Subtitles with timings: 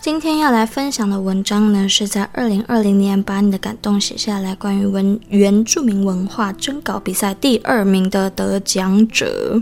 [0.00, 9.60] 今天要来分享的文章呢，是在二零二零年把你的感动写下来，关于文原住民文化征稿比赛第二名的得奖者，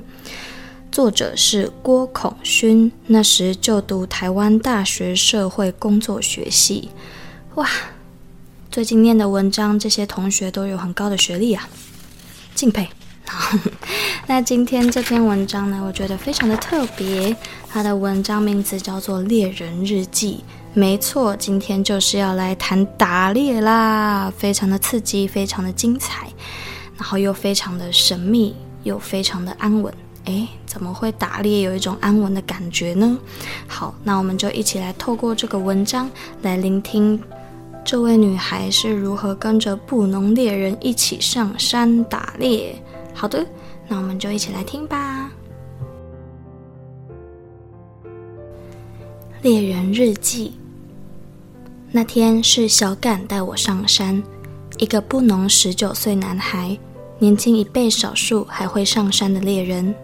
[0.92, 6.90] 作者是郭孔勋，那时就读台湾大学社会工作学系。
[7.54, 7.66] 哇，
[8.70, 11.66] 最近念的文章，这些同学都有很高的学历啊，
[12.54, 12.86] 敬佩。
[14.26, 17.34] 那今天这篇文章呢，我觉得非常的特别。
[17.68, 20.44] 它的文章名字叫做《猎人日记》。
[20.72, 26.28] 没错，今天就是要来谈打猎啦，非常的刺激，非常的精彩，
[26.96, 29.92] 然后又非常的神秘，又非常的安稳。
[30.24, 33.16] 诶，怎么会打猎有一种安稳的感觉呢？
[33.66, 36.10] 好，那我们就一起来透过这个文章
[36.42, 37.18] 来聆听
[37.84, 42.74] 这位女孩是如何跟着布农猎人一起上山打猎。
[43.16, 43.44] 好的，
[43.88, 45.32] 那我们就一起来听吧。
[49.40, 50.52] 猎人日记。
[51.90, 54.22] 那天是小敢带我上山，
[54.76, 56.78] 一个不农十九岁男孩，
[57.18, 59.94] 年轻一辈少数还会上山的猎人。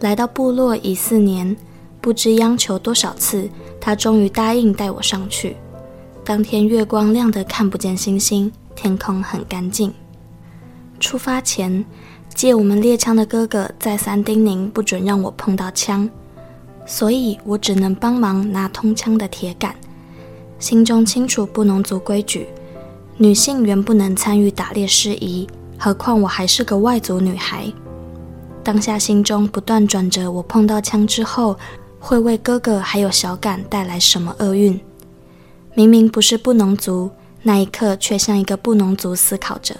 [0.00, 1.56] 来到部落已四年，
[1.98, 3.48] 不知央求多少次，
[3.80, 5.56] 他终于答应带我上去。
[6.22, 9.90] 当天月光亮得看不见星星，天空很干净。
[11.00, 11.84] 出发前，
[12.34, 16.08] 借我们猎枪的哥哥再三叮咛，不准让我碰到枪，
[16.86, 19.74] 所以我只能帮忙拿通枪的铁杆。
[20.58, 22.46] 心中清楚布农族规矩，
[23.16, 27.72] 女性原不能参与打猎事宜，何况我还是个外族女孩。
[28.62, 31.56] 当下心中不断转着，我碰到枪之后，
[31.98, 34.78] 会为哥哥还有小杆带来什么厄运？
[35.74, 37.10] 明明不是布农族，
[37.42, 39.74] 那一刻却像一个布农族思考着。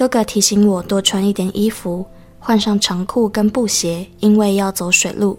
[0.00, 2.06] 哥哥提醒我多穿一点衣服，
[2.38, 5.38] 换上长裤跟布鞋，因为要走水路。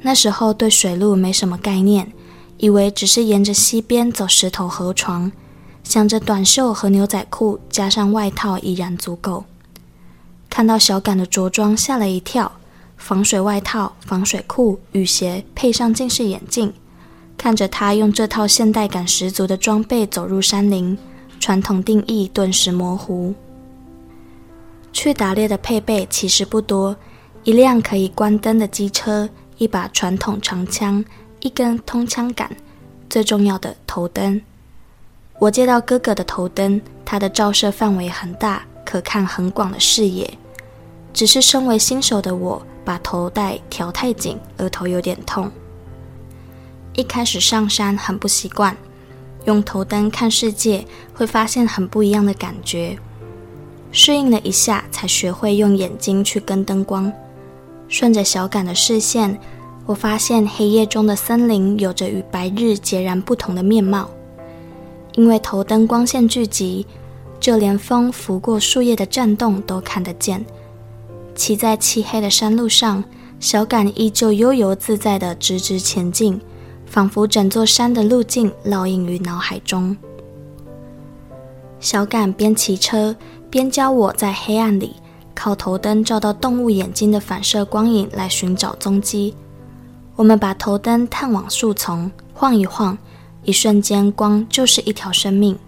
[0.00, 2.10] 那时候对水路没什么概念，
[2.56, 5.30] 以为只是沿着溪边走石头河床，
[5.84, 9.44] 想着短袖和牛仔裤加上外套已然足够。
[10.48, 12.50] 看到小杆的着装，吓了一跳：
[12.96, 16.72] 防水外套、防水裤、雨鞋，配上近视眼镜，
[17.36, 20.96] 看着他用这套现代感十足的装备走入山林，
[21.38, 23.34] 传统定义顿时模糊。
[24.96, 26.96] 去打猎的配备其实不多，
[27.44, 31.04] 一辆可以关灯的机车，一把传统长枪，
[31.40, 32.50] 一根通枪杆，
[33.10, 34.40] 最重要的头灯。
[35.38, 40.38] 我借到哥哥的头灯，它的照射范围很大，可看很广的视野。
[41.12, 45.52] 只是身为新手的我，把头带调太紧，额头有点痛。
[46.94, 48.74] 一开始上山很不习惯，
[49.44, 52.98] 用头灯看世界，会发现很不一样的感觉。
[53.98, 57.10] 适应了一下，才学会用眼睛去跟灯光。
[57.88, 59.38] 顺着小杆的视线，
[59.86, 64.10] 我发现黑夜中的森林有着与白日截然不同的面貌。
[65.14, 66.86] 因为头灯光线聚集，
[67.40, 70.44] 就连风拂过树叶的颤动都看得见。
[71.34, 73.02] 骑在漆黑的山路上，
[73.40, 76.38] 小杆依旧悠游自在地直直前进，
[76.84, 79.96] 仿佛整座山的路径烙印于脑海中。
[81.80, 83.16] 小杆边骑车。
[83.56, 84.96] 边教我在黑暗里
[85.34, 89.34] 靠头灯照到动物眼睛的反射光影来寻找踪迹。
[90.14, 92.98] 我们把头灯探往树丛，晃一晃，
[93.44, 95.58] 一瞬间光就是一条生命。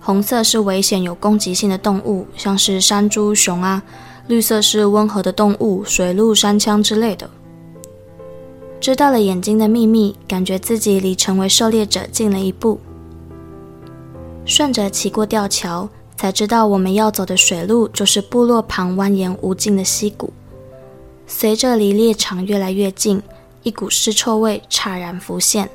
[0.00, 3.82] 红色是危险有攻击性的动物，像是山猪、熊啊；
[4.26, 7.28] 绿色是温和的动物，水鹿、山羌之类的。
[8.80, 12.80] 知道了眼睛的秘密，感觉自己离成为狩猎者近了一步。
[14.46, 15.86] 顺着骑过吊桥。
[16.16, 20.32] 才知道我们要走的水路就是部落旁蜿蜒无尽的溪谷。
[21.26, 23.22] 随着离猎场越来越近，
[23.62, 25.68] 一股尸臭味乍然浮现。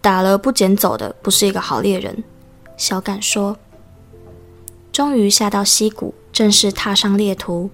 [0.00, 2.22] 打了不捡走的，不是一个好猎人。”
[2.76, 3.56] 小感说。
[4.92, 7.70] 终于下到溪谷，正式踏上猎途。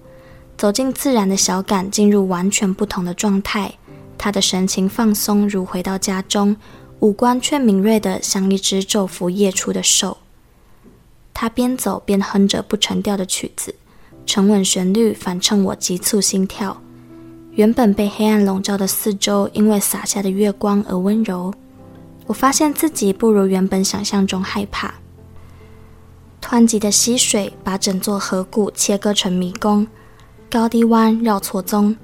[0.57, 3.73] 走进自然的小感进入完全不同的状态，
[4.17, 6.55] 他的神情放松，如回到家中，
[6.99, 10.17] 五官却敏锐得像一只昼伏夜出的兽。
[11.41, 13.73] 他边走边哼着不成调的曲子，
[14.27, 16.79] 沉稳旋律反衬我急促心跳。
[17.53, 21.51] 原本被黑暗笼罩的四周，因为洒下的月光而温柔。
[22.27, 24.93] 我发现自己不如原本想象中害怕。
[26.43, 29.87] 湍急的溪水把整座河谷切割成迷宫。
[30.47, 31.97] 高低弯绕错综，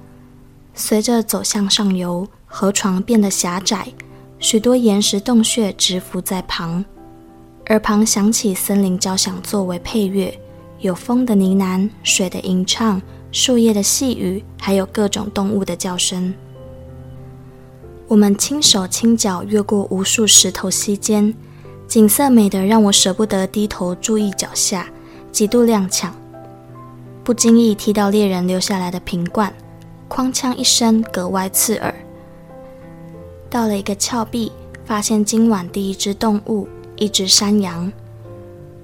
[0.73, 3.93] 随着走向上游，河床变得狭窄，
[4.39, 6.83] 许多岩石洞穴直伏在旁。
[7.69, 10.33] 耳旁响起森林交响作为配乐，
[10.79, 16.33] 有风的呢喃、水的吟唱、树叶的细语，还有各种动物的叫声。
[18.07, 21.33] 我们轻手轻脚越过无数石头溪间，
[21.89, 24.87] 景色美得让我舍不得低头注意脚下，
[25.33, 26.09] 几度踉跄。
[27.25, 29.53] 不经意踢到猎人留下来的瓶罐，
[30.07, 31.93] 哐锵一声，格外刺耳。
[33.49, 34.53] 到了一个峭壁，
[34.85, 36.65] 发现今晚第一只动物，
[36.97, 37.91] 一只山羊。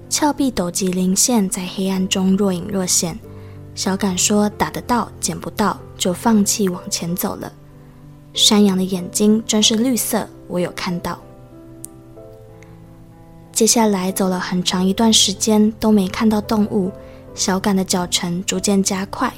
[0.10, 3.20] 峭壁陡急棱线在黑暗中若隐若现。
[3.76, 7.52] 小感说打得到，捡不到，就放弃往前走了。
[8.34, 11.20] 山羊的眼睛真是绿色，我有看到。
[13.52, 16.92] 接下来走了很长一段时间，都没看到动物。
[17.34, 19.34] 小感的脚程逐渐加快，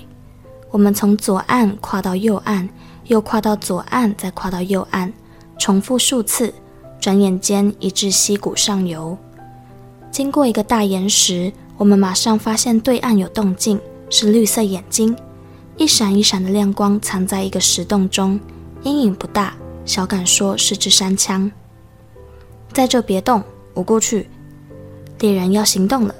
[0.69, 2.67] 我们从左岸跨到右岸，
[3.05, 5.13] 又跨到左岸，再跨到右岸，
[5.57, 6.53] 重复数次。
[7.05, 9.15] 转眼间，已至溪谷上游。
[10.09, 13.79] 经过一个大岩石，我们马上发现对岸有动静，
[14.09, 15.15] 是绿色眼睛，
[15.77, 18.39] 一闪一闪的亮光藏在一个石洞中，
[18.81, 19.53] 阴影不大。
[19.85, 21.51] 小感说是支山羌。
[22.73, 23.43] 在这别动，
[23.75, 24.27] 我过去。
[25.19, 26.15] 猎人要行动了。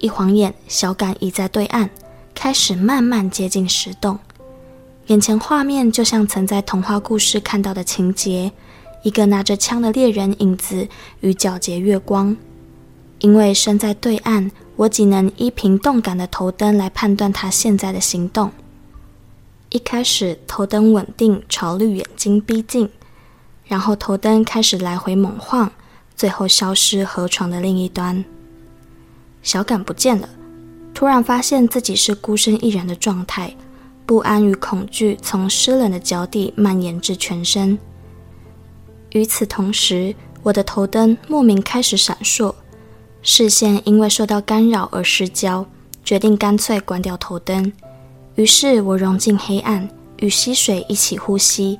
[0.00, 1.88] 一晃眼，小感已在对岸，
[2.34, 4.18] 开始慢慢接近石洞。
[5.06, 8.50] 眼前画面就像曾在童话故事看到的情节：
[9.04, 10.88] 一个拿着枪的猎人影子
[11.20, 12.36] 与皎洁月光。
[13.20, 18.50] 因为身在对岸，我仅能依凭动感的头灯来判断他现在的行动。
[19.70, 22.90] 一开始，头灯稳定朝绿眼睛逼近，
[23.64, 25.70] 然后头灯开始来回猛晃，
[26.14, 28.24] 最后消失河床的另一端。
[29.42, 30.28] 小感不见了，
[30.92, 33.56] 突然发现自己是孤身一人的状态，
[34.04, 37.78] 不安与恐惧从湿冷的脚底蔓延至全身。
[39.14, 40.12] 与此同时，
[40.42, 42.52] 我的头灯莫名开始闪烁，
[43.22, 45.64] 视线因为受到干扰而失焦，
[46.04, 47.72] 决定干脆关掉头灯。
[48.34, 51.78] 于是我融进黑暗，与溪水一起呼吸，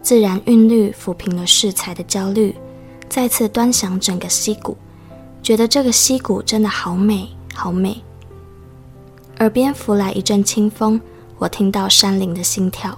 [0.00, 2.54] 自然韵律抚平了适才的焦虑，
[3.08, 4.76] 再次端详整个溪谷。
[5.42, 8.00] 觉得这个溪谷真的好美，好美。
[9.40, 11.00] 耳边拂来一阵清风，
[11.38, 12.96] 我听到山林的心跳。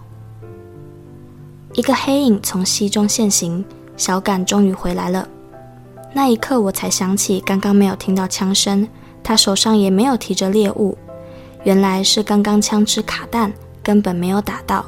[1.73, 3.65] 一个黑影从溪中现形，
[3.99, 5.29] 小感终于回来了。
[6.15, 8.89] 那一刻，我才想起刚刚没有听到枪声，
[9.23, 10.97] 他手上也没有提着猎物，
[11.65, 13.53] 原来是刚刚枪支卡弹，
[13.83, 14.87] 根本没有打到。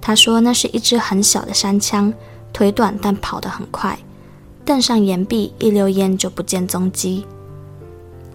[0.00, 2.14] 他说那是一只很小的山枪，
[2.52, 3.98] 腿短但跑得很快。
[4.64, 7.26] 瞪上岩壁，一溜烟就不见踪迹。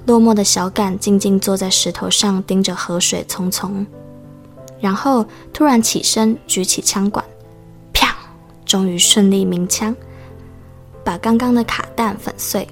[0.05, 3.86] 落寞的小杆静静坐在石头上，盯着河水匆匆，
[4.81, 7.24] 然后突然起身，举起枪管，
[8.65, 9.96] 终于顺利鸣枪，
[11.03, 12.67] 把刚刚的卡弹粉碎。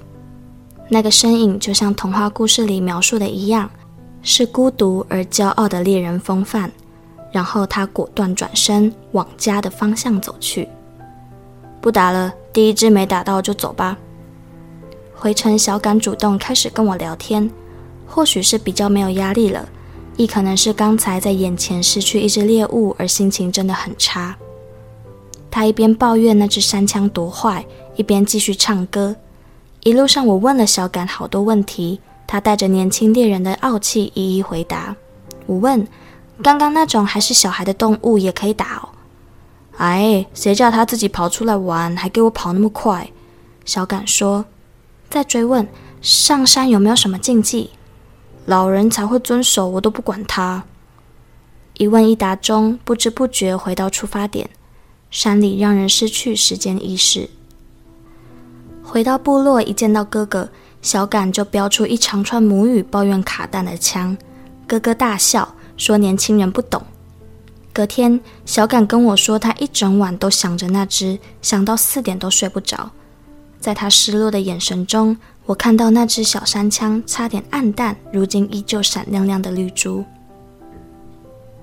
[0.88, 3.70] 那个身影就像童话故事里描述的一样，
[4.22, 6.70] 是孤独而骄傲的猎人风范。
[7.32, 10.68] 然后他果断转身往家的方向走去。
[11.80, 12.32] 不打了。
[12.52, 13.96] 第一只没打到就走吧。
[15.14, 17.50] 回程，小感主动开始跟我聊天，
[18.06, 19.66] 或许是比较没有压力了，
[20.18, 24.36] 亦可能是刚才在眼前失去一只猎物而心情真的很差。
[25.52, 29.14] 他一边抱怨那只山羌多坏，一边继续唱歌。
[29.82, 34.96] 一路上我问了小感好多问题，他带着年轻猎人的傲气一一回答。
[35.44, 35.86] 我问：
[36.42, 38.88] 刚刚那种还是小孩的动物也可以打哦？
[39.76, 43.10] 哎，谁叫他自己跑出来玩，还给我跑那么快？
[43.66, 44.46] 小感说。
[45.10, 45.68] 再追问
[46.00, 47.68] 上山有没有什么禁忌，
[48.46, 50.64] 老人才会遵守，我都不管他。
[51.76, 54.48] 一问一答中，不知不觉回到出发点，
[55.12, 57.28] 山里让人失去时间意识。
[58.82, 60.48] 回到部落，一见到哥哥，
[60.80, 64.16] 小敢就飙出一长串母语，抱怨卡弹的枪。
[64.66, 66.82] 哥哥大笑，说年轻人不懂。
[67.74, 72.90] 隔天，小敢跟我说，他一整晚都想着那只，想到四点都睡不着。
[73.60, 80.02] 在他失落的眼神中，我看到那只小山枪差点暗淡，如今依旧闪亮亮的绿珠。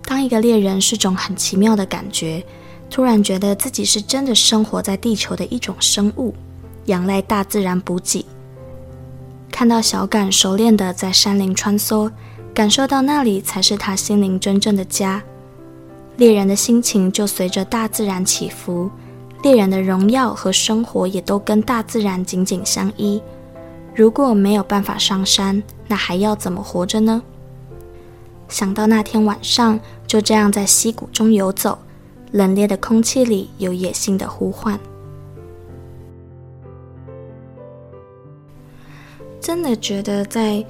[0.06, 2.44] 当一个猎人是种很奇妙的感觉，
[2.90, 6.34] 突然觉得自己是真的生活在地球的一种生物，
[6.86, 8.26] 仰赖大自然补给。
[9.52, 12.12] 看到小杆熟练地在山林穿梭，
[12.54, 15.22] 感受到那里才是他心灵真正的家。
[16.18, 18.90] 猎人的心情就随着大自然起伏，
[19.44, 23.22] 猎人的荣耀和生活也都跟大自然紧紧相依。
[23.96, 27.22] 如果没有办法上山，那还要怎么活着呢？
[28.48, 31.78] 想到那天晚上就这样在溪谷中游走，
[32.32, 34.80] 冷冽的空气里有野性的呼唤。
[39.42, 40.64] 真的觉得在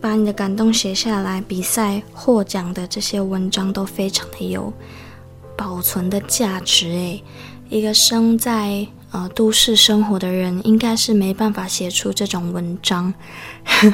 [0.00, 4.72] 把你的感动写下来，比赛获奖的这些文章都非常的有
[5.56, 6.86] 保存的价值。
[6.88, 7.24] 诶，
[7.68, 13.12] 一个生在呃都市生活的人，应该是没办法写出这种文章。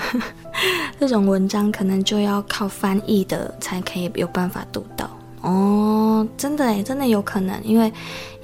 [1.00, 5.10] 这种文章可能就要靠翻译的才可以有办法读到。
[5.44, 7.92] 哦，真的诶，真的有可能，因为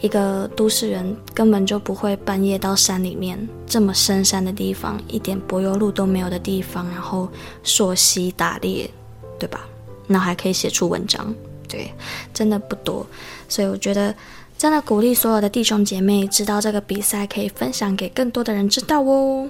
[0.02, 7.26] 一个都市人根本就不会半夜到山里面这么深山的地方，一点柏油路都没有的地方，然后
[7.62, 8.90] 溯溪打猎，
[9.38, 9.66] 对吧？
[10.06, 11.34] 那还可以写出文章，
[11.66, 11.90] 对，
[12.34, 13.06] 真的不多。
[13.48, 14.14] 所以我觉得，
[14.58, 19.48] 真的鼓励所有的弟兄姐妹知道这个比赛，可以分享给更多的人知道哦。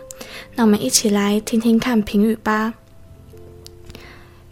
[0.54, 2.74] 那我们一起来听听看评语吧。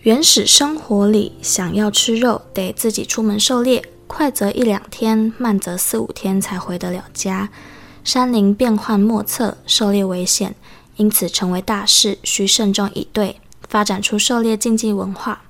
[0.02, 7.50] 原始生活里，想要吃肉，得自己出门狩猎，快则一两天，慢则四五天才回得了家。
[8.05, 10.55] 山林变幻莫测，狩猎危险，
[10.97, 15.43] 因此成为大事，需慎重以对，发展出狩猎竞技文化。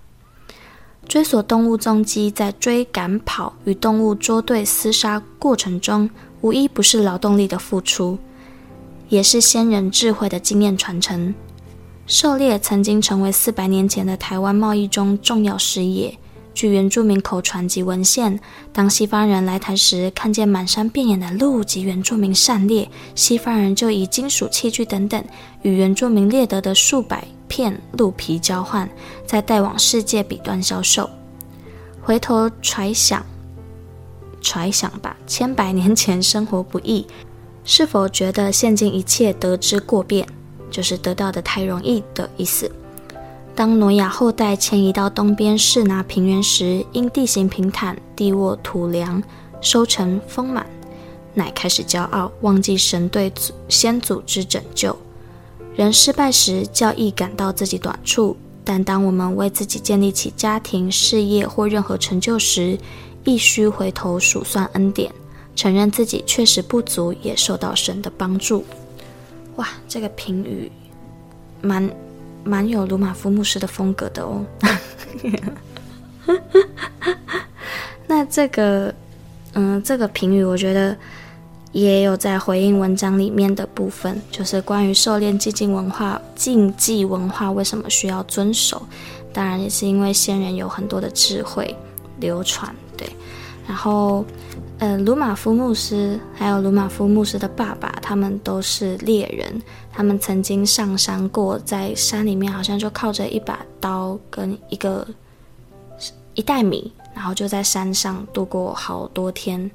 [1.06, 6.08] 追索动物踪迹，在追赶跑与动物捉对厮杀过程中，
[6.40, 8.18] 无一不是劳动力的付出，
[9.10, 11.34] 也是先人智慧的经验传承。
[12.08, 16.18] 狩猎曾经成为四百年前的台湾贸易中重要事业。
[16.54, 18.40] 据原住民口传及文献，
[18.72, 25.22] 当西方人来台时，看见满山遍野的鹿及原住民擅猎，西方人就以金属器具等等，
[25.60, 28.88] 与原住民猎得的数百片鹿皮交换，
[29.26, 31.10] 再带往世界彼端销售。
[32.00, 33.22] 回头揣想，
[34.40, 37.06] 揣想吧，千百年前生活不易，
[37.64, 40.26] 是否觉得现今一切得之过便？
[40.70, 42.70] 就是得到的太容易的意思。
[43.54, 49.20] 当挪亚后代迁移到东边士拿平原时，因地形平坦，地沃土良，
[49.60, 50.64] 收成丰满，
[51.34, 54.96] 乃开始骄傲，忘记神对祖先祖之拯救。
[55.74, 62.78] 人失败时，较易感到自己短处；但当我们为自己建立起家庭、事业或任何成就时，
[63.24, 65.12] 亦须回头数算恩典，
[65.56, 68.64] 承认自己确实不足，也受到神的帮助。
[69.58, 70.70] 哇，这个评语
[71.60, 71.90] 蛮
[72.44, 74.44] 蛮有鲁马夫牧师的风格的哦。
[78.06, 78.94] 那这个，
[79.54, 80.96] 嗯，这个评语我觉得
[81.72, 88.80] 也有在回应文章里面的部分，就是关于狩猎禁忌文化，禁忌文化为什么需要遵守？
[89.32, 91.76] 当然也是因为先人有很多的智慧
[92.20, 93.10] 流传，对，
[93.66, 94.24] 然后。
[94.78, 99.60] 呃，鲁玛夫牧师还有鲁玛夫牧师的爸爸，他们都是猎人。
[99.92, 105.04] 他们曾经上山过，在山里面好像就靠着一把刀跟一个
[106.34, 109.68] 一袋米，然后就在山上度过好多天。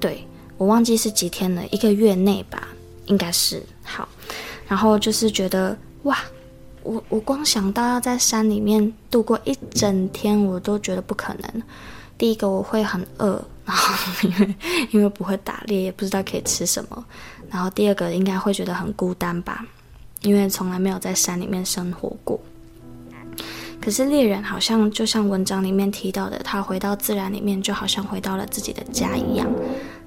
[0.00, 2.68] 对，我忘记是几天了，一个月内吧，
[3.04, 3.62] 应该是。
[3.84, 4.08] 好，
[4.66, 6.16] 然后就是觉得哇，
[6.82, 11.62] 我我光想到要在山里面度过一整天，我都觉得不可能。
[12.16, 13.44] 第一个我会很饿。
[13.66, 14.54] 然后因为
[14.92, 17.04] 因为不会打猎，也不知道可以吃什么。
[17.50, 19.66] 然后第二个应该会觉得很孤单吧，
[20.22, 22.40] 因为从来没有在山里面生活过。
[23.80, 29.46] 可是猎人好像就像文章里面提到的，他回到自然里面，就好像回到了自己的家一样。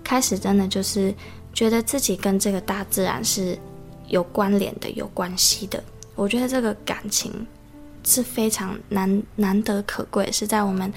[0.03, 1.13] 开始真的就是
[1.53, 3.57] 觉得自己跟这个大自然是
[4.07, 5.83] 有关联的、有关系的。
[6.15, 7.45] 我觉得这个感情
[8.05, 10.91] 是非常难难得可贵，是在我们。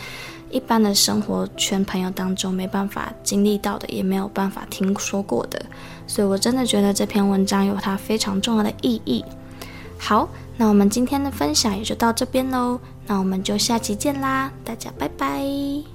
[0.52, 5.60] 一般的生活圈朋友当中没办法经历到的，也没有办法听说过的，
[6.06, 9.24] 所以我真的觉得这篇文章有它非常重要的意义。
[9.98, 15.91] 好，那我们今天的分享也就到这边喽，那我们就下期见啦，大家拜拜。